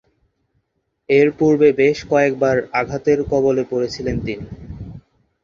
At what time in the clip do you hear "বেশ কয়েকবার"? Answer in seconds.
1.79-2.57